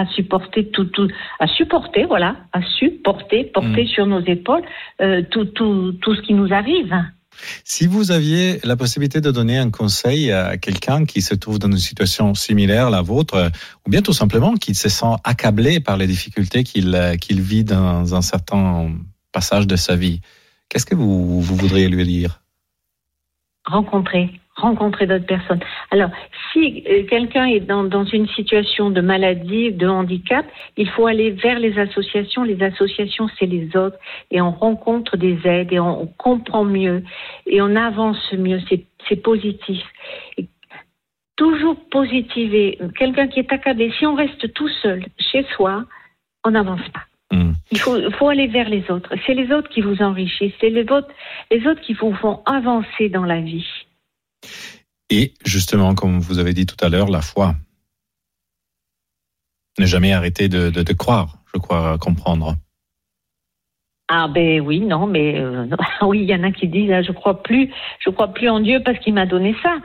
à 0.03 0.07
supporter 0.09 0.69
tout, 0.69 0.85
tout, 0.85 1.09
à 1.41 1.47
supporter, 1.47 2.05
voilà, 2.05 2.37
à 2.53 2.61
supporter, 2.79 3.45
porter 3.45 3.85
Mm. 3.85 3.89
sur 3.89 4.07
nos 4.07 4.21
épaules 4.21 4.61
euh, 5.01 5.23
tout, 5.31 5.47
tout, 5.47 5.93
tout 6.03 6.15
ce 6.15 6.21
qui 6.21 6.35
nous 6.35 6.53
arrive. 6.53 6.95
Si 7.65 7.87
vous 7.87 8.11
aviez 8.11 8.61
la 8.65 8.77
possibilité 8.77 9.21
de 9.21 9.31
donner 9.31 9.59
un 9.59 9.71
conseil 9.71 10.33
à 10.33 10.57
quelqu'un 10.57 11.05
qui 11.05 11.23
se 11.23 11.35
trouve 11.35 11.59
dans 11.59 11.71
une 11.71 11.79
situation 11.79 12.35
similaire 12.35 12.89
à 12.89 12.91
la 12.91 13.03
vôtre, 13.03 13.35
euh, 13.35 13.49
ou 13.87 13.91
bien 13.91 14.03
tout 14.03 14.13
simplement 14.13 14.55
qui 14.55 14.75
se 14.75 14.89
sent 14.89 15.15
accablé 15.25 15.81
par 15.81 15.97
les 15.97 16.07
difficultés 16.07 16.65
qu'il 16.65 16.95
euh, 16.95 17.17
vit 17.31 17.65
dans 17.65 18.15
un 18.15 18.23
certain 18.23 18.93
passage 19.33 19.67
de 19.67 19.77
sa 19.77 19.97
vie, 19.97 20.21
qu'est-ce 20.69 20.87
que 20.87 20.95
vous 20.95 21.41
voudriez 21.41 21.89
lui 21.89 22.05
dire? 22.05 22.43
Rencontrer, 23.65 24.41
rencontrer 24.59 25.07
d'autres 25.07 25.27
personnes. 25.27 25.61
Alors, 25.91 26.11
si 26.53 26.85
euh, 26.89 27.05
quelqu'un 27.05 27.47
est 27.47 27.61
dans, 27.61 27.85
dans 27.85 28.05
une 28.05 28.29
situation 28.29 28.91
de 28.91 29.01
maladie, 29.01 29.73
de 29.73 29.87
handicap, 29.87 30.45
il 30.77 30.89
faut 30.89 31.07
aller 31.07 31.31
vers 31.31 31.59
les 31.59 31.79
associations. 31.79 32.43
Les 32.43 32.63
associations, 32.63 33.29
c'est 33.39 33.47
les 33.47 33.77
autres. 33.77 33.97
Et 34.31 34.41
on 34.41 34.51
rencontre 34.51 35.17
des 35.17 35.39
aides 35.45 35.73
et 35.73 35.81
on, 35.81 36.03
on 36.03 36.07
comprend 36.07 36.65
mieux 36.65 37.03
et 37.47 37.63
on 37.63 37.75
avance 37.77 38.33
mieux. 38.33 38.61
C'est 39.09 39.23
positif. 39.23 39.83
Et 40.37 40.47
toujours 41.37 41.77
positiver. 41.91 42.79
Quelqu'un 42.99 43.29
qui 43.29 43.39
est 43.41 43.53
accablé, 43.53 43.93
si 43.99 44.05
on 44.07 44.15
reste 44.15 44.53
tout 44.53 44.69
seul 44.83 45.07
chez 45.19 45.45
soi, 45.55 45.85
on 46.45 46.51
n'avance 46.51 46.87
pas. 46.93 47.05
Hmm. 47.31 47.53
Il 47.71 47.79
faut, 47.79 48.11
faut 48.13 48.29
aller 48.29 48.49
vers 48.49 48.69
les 48.69 48.91
autres. 48.91 49.15
C'est 49.27 49.35
les 49.35 49.53
autres 49.53 49.69
qui 49.69 49.81
vous 49.81 50.03
enrichissent. 50.03 50.55
C'est 50.61 50.71
les 50.71 50.91
autres, 50.91 51.09
les 51.51 51.67
autres 51.67 51.81
qui 51.81 51.95
vous 51.95 52.15
font 52.15 52.41
avancer 52.47 53.09
dans 53.09 53.25
la 53.25 53.41
vie. 53.41 53.67
Et 55.11 55.35
justement, 55.45 55.95
comme 55.95 56.21
vous 56.21 56.39
avez 56.39 56.53
dit 56.53 56.67
tout 56.67 56.83
à 56.85 56.89
l'heure, 56.89 57.09
la 57.09 57.23
foi. 57.23 57.55
Ne 59.79 59.87
jamais 59.87 60.13
arrêter 60.13 60.49
de, 60.49 60.93
croire, 60.93 61.39
je 61.55 61.59
crois 61.61 61.99
comprendre. 61.99 62.57
Ah 64.09 64.27
ben 64.27 64.61
oui, 64.61 64.81
non, 64.81 65.07
mais 65.07 65.39
euh, 65.39 65.67
oui, 66.03 66.21
il 66.23 66.29
y 66.29 66.35
en 66.35 66.43
a 66.43 66.51
qui 66.51 66.67
disent 66.67 66.91
ah, 66.91 67.03
je 67.03 67.13
crois 67.13 67.43
plus, 67.43 67.71
je 68.01 68.11
crois 68.11 68.29
plus 68.29 68.49
en 68.49 68.61
Dieu 68.61 68.81
parce 68.85 68.99
qu'il 68.99 69.15
m'a 69.15 69.27
donné 69.27 69.55
ça. 69.63 69.77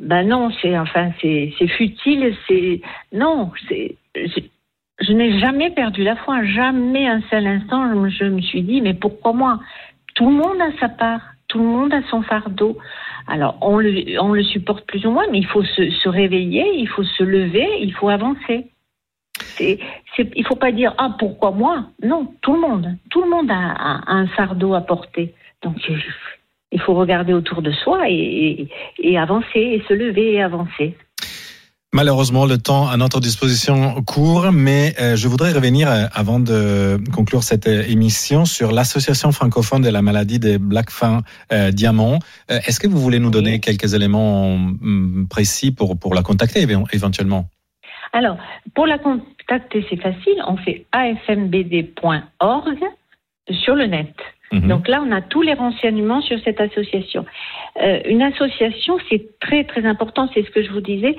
Ben 0.00 0.26
non, 0.26 0.50
c'est 0.60 0.76
enfin 0.76 1.12
c'est 1.22 1.68
futile, 1.68 2.36
c'est 2.48 2.80
non, 3.12 3.52
c'est 3.68 3.96
je, 4.16 5.12
n'ai 5.12 5.38
jamais 5.38 5.70
perdu 5.70 6.02
la 6.02 6.16
foi, 6.16 6.44
jamais 6.44 7.06
un 7.06 7.22
seul 7.30 7.46
instant 7.46 8.08
je 8.10 8.24
me 8.24 8.40
suis 8.40 8.62
dit 8.62 8.82
mais 8.82 8.94
pourquoi 8.94 9.32
moi? 9.32 9.60
Tout 10.16 10.28
le 10.28 10.34
monde 10.36 10.60
a 10.60 10.76
sa 10.80 10.88
part, 10.88 11.33
tout 11.54 11.60
le 11.60 11.68
monde 11.68 11.94
a 11.94 12.02
son 12.10 12.22
fardeau. 12.22 12.76
Alors 13.28 13.56
on 13.60 13.78
le 13.78 14.42
supporte 14.42 14.84
plus 14.86 15.06
ou 15.06 15.12
moins, 15.12 15.26
mais 15.30 15.38
il 15.38 15.46
faut 15.46 15.62
se, 15.62 16.08
réveiller, 16.08 16.66
il 16.74 16.88
faut 16.88 17.04
se 17.04 17.22
lever, 17.22 17.68
il 17.80 17.92
faut 17.94 18.08
avancer. 18.08 18.66
Il 19.60 20.44
faut 20.46 20.56
pas 20.56 20.72
dire 20.72 20.94
ah 20.98 21.14
pourquoi 21.16 21.52
moi? 21.52 21.84
Non 22.02 22.34
tout 22.42 22.54
le 22.54 22.60
monde 22.60 22.88
tout 23.08 23.22
le 23.22 23.30
monde 23.30 23.50
a, 23.52 24.00
un 24.06 24.26
fardeau 24.26 24.74
à 24.74 24.80
porter 24.80 25.32
donc 25.62 25.76
il 26.72 26.80
faut 26.80 26.94
regarder 26.94 27.32
autour 27.32 27.62
de 27.62 27.70
soi 27.70 28.08
et 28.08 28.68
avancer 29.16 29.60
et 29.60 29.84
se 29.88 29.94
lever 29.94 30.34
et 30.34 30.42
avancer 30.42 30.96
Malheureusement, 31.98 32.44
le 32.44 32.58
temps 32.58 32.88
à 32.88 32.96
notre 32.96 33.20
disposition 33.20 34.02
court, 34.02 34.50
mais 34.50 34.94
euh, 35.00 35.14
je 35.14 35.28
voudrais 35.28 35.52
revenir, 35.52 35.88
euh, 35.88 36.06
avant 36.12 36.40
de 36.40 36.98
conclure 37.14 37.44
cette 37.44 37.68
euh, 37.68 37.84
émission, 37.88 38.44
sur 38.44 38.72
l'Association 38.72 39.30
francophone 39.30 39.80
de 39.80 39.90
la 39.90 40.02
maladie 40.02 40.40
des 40.40 40.58
Black 40.58 40.90
Fin 40.90 41.20
euh, 41.52 41.70
Diamant. 41.70 42.18
Est-ce 42.48 42.80
que 42.80 42.88
vous 42.88 42.98
voulez 42.98 43.20
nous 43.20 43.30
donner 43.30 43.52
Oui. 43.52 43.60
quelques 43.60 43.94
éléments 43.94 44.54
hum, 44.54 45.28
précis 45.30 45.70
pour, 45.70 45.96
pour 45.96 46.16
la 46.16 46.22
contacter 46.22 46.66
éve- 46.66 46.84
éventuellement? 46.92 47.46
Alors 48.12 48.38
pour 48.74 48.86
la 48.86 48.98
contacter 48.98 49.86
c'est 49.88 50.00
facile 50.00 50.38
on 50.48 50.56
fait 50.56 50.86
afmbd.org 50.92 52.78
sur 53.50 53.76
le 53.76 53.86
net 53.86 54.14
Mhm. 54.52 54.68
Donc 54.68 54.86
là, 54.88 55.02
on 55.04 55.10
a 55.10 55.20
tous 55.20 55.42
les 55.42 55.54
renseignements 55.54 56.20
sur 56.20 56.38
cette 56.44 56.60
association. 56.60 57.24
Euh, 57.82 58.00
une 58.06 58.22
association, 58.22 58.98
c'est 59.08 59.38
très 59.40 59.64
très 59.64 59.84
important, 59.84 60.28
c'est 60.32 60.44
ce 60.44 60.50
que 60.50 60.62
je 60.62 60.70
vous 60.70 60.82
disais. 60.82 61.16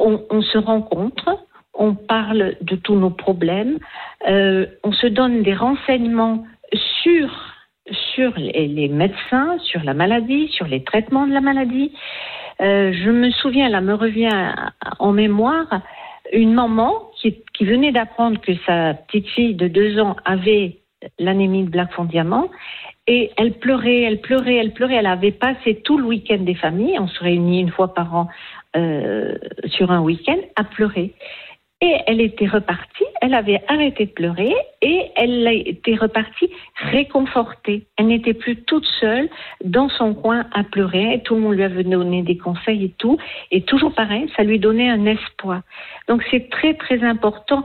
On, 0.00 0.42
se 0.42 0.58
rencontre, 0.58 1.44
on 1.74 1.94
parle 1.94 2.54
de 2.60 2.76
tous 2.76 2.94
nos 2.94 3.10
problèmes, 3.10 3.78
euh, 4.28 4.66
on 4.84 4.92
se 4.92 5.06
donne 5.08 5.42
des 5.42 5.54
renseignements 5.54 6.44
sur 7.02 7.28
sur 8.14 8.32
les, 8.36 8.88
médecins, 8.88 9.58
sur 9.60 9.82
la 9.82 9.94
maladie, 9.94 10.48
sur 10.48 10.66
les 10.66 10.84
traitements 10.84 11.26
de 11.26 11.32
la 11.32 11.40
maladie. 11.40 11.92
Euh, 12.60 12.92
je 12.92 13.10
me 13.10 13.30
souviens, 13.30 13.68
là 13.68 13.80
me 13.80 13.94
revient 13.94 14.52
en 14.98 15.12
mémoire, 15.12 15.80
une 16.32 16.52
maman 16.52 16.92
qui, 17.20 17.42
venait 17.60 17.92
d'apprendre 17.92 18.40
que 18.40 18.52
sa 18.66 18.94
petite 18.94 19.28
fille 19.28 19.54
de 19.54 19.68
deux 19.68 19.98
ans 20.00 20.16
avait 20.24 20.78
l'anémie 21.18 21.64
de 21.64 21.70
Black 21.70 21.90
Diamant. 22.08 22.50
Et 23.06 23.30
elle 23.38 23.54
pleurait, 23.54 24.02
elle 24.02 24.20
pleurait, 24.20 24.56
elle 24.56 24.72
pleurait. 24.72 24.96
Elle 24.96 25.06
avait 25.06 25.32
passé 25.32 25.80
tout 25.82 25.96
le 25.96 26.04
week-end 26.04 26.38
des 26.40 26.54
familles. 26.54 26.98
On 26.98 27.08
se 27.08 27.20
réunit 27.20 27.60
une 27.60 27.70
fois 27.70 27.94
par 27.94 28.14
an 28.14 28.28
euh, 28.76 29.34
sur 29.66 29.90
un 29.90 30.00
week-end 30.00 30.38
à 30.56 30.64
pleurer. 30.64 31.14
Et 31.80 31.94
elle 32.08 32.20
était 32.20 32.48
repartie, 32.48 33.04
elle 33.20 33.34
avait 33.34 33.62
arrêté 33.68 34.06
de 34.06 34.10
pleurer 34.10 34.52
et 34.82 35.12
elle 35.14 35.46
était 35.64 35.94
repartie 35.94 36.50
réconfortée. 36.74 37.86
Elle 37.96 38.08
n'était 38.08 38.34
plus 38.34 38.56
toute 38.64 38.86
seule 38.98 39.28
dans 39.64 39.88
son 39.88 40.12
coin 40.12 40.46
à 40.52 40.64
pleurer. 40.64 41.14
Et 41.14 41.22
tout 41.22 41.36
le 41.36 41.40
monde 41.40 41.54
lui 41.54 41.62
avait 41.62 41.84
donné 41.84 42.22
des 42.22 42.36
conseils 42.36 42.86
et 42.86 42.94
tout. 42.98 43.16
Et 43.52 43.62
toujours 43.62 43.94
pareil, 43.94 44.28
ça 44.36 44.42
lui 44.42 44.58
donnait 44.58 44.90
un 44.90 45.06
espoir. 45.06 45.62
Donc 46.08 46.24
c'est 46.32 46.50
très 46.50 46.74
très 46.74 47.04
important, 47.04 47.62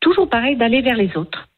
toujours 0.00 0.28
pareil, 0.28 0.56
d'aller 0.56 0.82
vers 0.82 0.96
les 0.96 1.16
autres. 1.16 1.48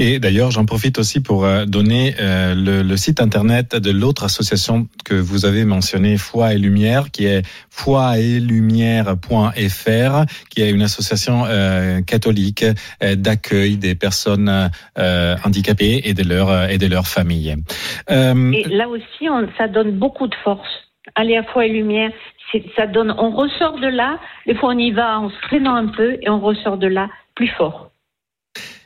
Et 0.00 0.20
d'ailleurs, 0.20 0.52
j'en 0.52 0.64
profite 0.64 0.96
aussi 1.00 1.20
pour 1.20 1.44
euh, 1.44 1.64
donner 1.64 2.14
euh, 2.20 2.54
le, 2.54 2.82
le 2.82 2.96
site 2.96 3.20
internet 3.20 3.74
de 3.74 3.90
l'autre 3.90 4.22
association 4.22 4.86
que 5.04 5.14
vous 5.14 5.44
avez 5.44 5.64
mentionné, 5.64 6.16
Foi 6.16 6.54
et 6.54 6.58
Lumière, 6.58 7.10
qui 7.10 7.26
est 7.26 7.44
foietlumière.fr, 7.68 10.24
qui 10.50 10.62
est 10.62 10.70
une 10.70 10.82
association 10.82 11.46
euh, 11.46 12.00
catholique 12.00 12.64
euh, 13.02 13.16
d'accueil 13.16 13.76
des 13.76 13.96
personnes 13.96 14.70
euh, 14.98 15.34
handicapées 15.44 16.02
et 16.04 16.14
de 16.14 16.22
leurs 16.22 16.70
et 16.70 16.78
de 16.78 16.86
leurs 16.86 17.08
familles. 17.08 17.56
Euh, 18.08 18.52
Et 18.52 18.68
là 18.68 18.88
aussi, 18.88 19.28
on, 19.28 19.48
ça 19.58 19.66
donne 19.66 19.98
beaucoup 19.98 20.28
de 20.28 20.36
force. 20.44 20.68
Aller 21.16 21.36
à 21.36 21.42
foi 21.42 21.66
et 21.66 21.70
lumière, 21.70 22.12
ça 22.76 22.86
donne. 22.86 23.12
On 23.18 23.30
ressort 23.30 23.80
de 23.80 23.88
là. 23.88 24.20
Des 24.46 24.54
fois, 24.54 24.74
on 24.74 24.78
y 24.78 24.92
va 24.92 25.18
en 25.18 25.28
se 25.28 25.34
traînant 25.42 25.74
un 25.74 25.88
peu 25.88 26.18
et 26.22 26.30
on 26.30 26.38
ressort 26.38 26.78
de 26.78 26.86
là 26.86 27.08
plus 27.34 27.48
fort. 27.48 27.87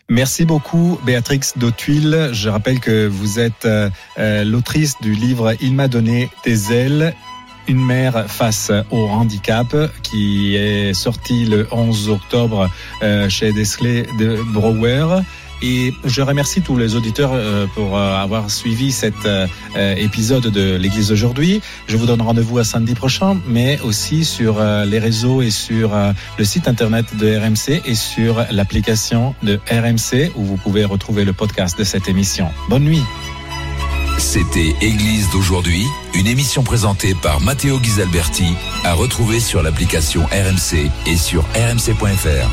Merci 0.08 0.44
beaucoup, 0.44 0.98
Béatrix 1.06 1.40
Dautuil. 1.56 2.14
Je 2.32 2.48
rappelle 2.48 2.80
que 2.80 3.06
vous 3.06 3.38
êtes 3.38 3.64
euh, 3.64 3.88
euh, 4.18 4.44
l'autrice 4.44 4.96
du 5.00 5.14
livre 5.14 5.54
Il 5.60 5.74
m'a 5.74 5.88
donné 5.88 6.28
des 6.44 6.72
ailes 6.72 7.14
une 7.68 7.84
mère 7.84 8.28
face 8.28 8.72
au 8.90 9.06
handicap 9.06 9.74
qui 10.02 10.56
est 10.56 10.94
sorti 10.94 11.44
le 11.44 11.68
11 11.70 12.08
octobre 12.10 12.68
euh, 13.02 13.28
chez 13.28 13.52
Desley 13.52 14.06
de 14.18 14.38
Brouwer. 14.52 15.20
Et 15.62 15.94
je 16.04 16.22
remercie 16.22 16.60
tous 16.60 16.76
les 16.76 16.96
auditeurs 16.96 17.30
euh, 17.32 17.66
pour 17.74 17.96
euh, 17.96 18.16
avoir 18.16 18.50
suivi 18.50 18.90
cet 18.90 19.14
euh, 19.26 19.46
épisode 19.96 20.48
de 20.48 20.76
l'Église 20.76 21.08
d'aujourd'hui. 21.08 21.60
Je 21.86 21.96
vous 21.96 22.06
donne 22.06 22.20
rendez-vous 22.20 22.58
à 22.58 22.64
samedi 22.64 22.94
prochain, 22.94 23.40
mais 23.46 23.78
aussi 23.82 24.24
sur 24.24 24.62
les 24.62 24.98
réseaux 24.98 25.42
et 25.42 25.50
sur 25.50 25.92
le 26.38 26.44
site 26.44 26.68
internet 26.68 27.16
de 27.16 27.36
RMC 27.36 27.82
et 27.84 27.94
sur 27.94 28.44
l'application 28.50 29.34
de 29.42 29.60
RMC 29.70 30.32
où 30.36 30.44
vous 30.44 30.56
pouvez 30.56 30.84
retrouver 30.84 31.24
le 31.24 31.32
podcast 31.32 31.78
de 31.78 31.84
cette 31.84 32.08
émission. 32.08 32.48
Bonne 32.68 32.84
nuit. 32.84 33.02
C'était 34.18 34.74
Église 34.80 35.30
d'aujourd'hui, 35.30 35.84
une 36.14 36.26
émission 36.26 36.62
présentée 36.62 37.14
par 37.14 37.40
Matteo 37.40 37.78
Ghisalberti, 37.78 38.54
à 38.84 38.94
retrouver 38.94 39.40
sur 39.40 39.62
l'application 39.62 40.22
RMC 40.26 40.90
et 41.06 41.16
sur 41.16 41.42
rmc.fr. 41.54 42.48